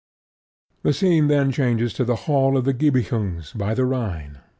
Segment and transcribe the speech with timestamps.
[0.81, 4.39] The scene then changes to the hall of the Gibichungs by the Rhine.